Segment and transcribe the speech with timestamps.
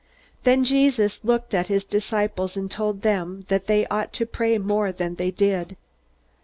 [0.45, 4.91] Then Jesus looked at his disciples, and told them that they ought to pray more
[4.91, 5.75] than they did.